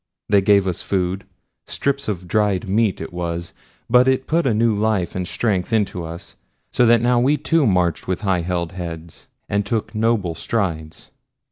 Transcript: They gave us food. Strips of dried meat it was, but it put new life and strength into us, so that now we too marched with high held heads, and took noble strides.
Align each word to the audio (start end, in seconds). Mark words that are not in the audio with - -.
They 0.29 0.41
gave 0.41 0.65
us 0.65 0.81
food. 0.81 1.25
Strips 1.67 2.07
of 2.07 2.27
dried 2.27 2.67
meat 2.67 2.99
it 2.99 3.13
was, 3.13 3.53
but 3.87 4.07
it 4.07 4.25
put 4.25 4.47
new 4.47 4.73
life 4.73 5.13
and 5.15 5.27
strength 5.27 5.71
into 5.71 6.03
us, 6.03 6.37
so 6.71 6.87
that 6.87 7.03
now 7.03 7.19
we 7.19 7.37
too 7.37 7.67
marched 7.67 8.07
with 8.07 8.21
high 8.21 8.41
held 8.41 8.71
heads, 8.71 9.27
and 9.47 9.63
took 9.63 9.93
noble 9.93 10.33
strides. 10.33 11.11